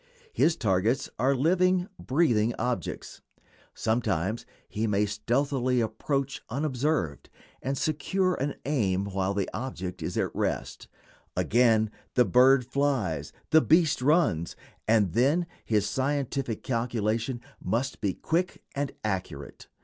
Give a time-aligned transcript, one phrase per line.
[0.33, 3.21] His targets are living, breathing objects.
[3.75, 7.29] Sometimes he may stealthily approach, unobserved,
[7.61, 10.87] and secure an aim while the object is at rest;
[11.37, 14.55] again, the bird flies, the beast runs,
[14.87, 19.67] and then his scientific calculation must be quick and accurate.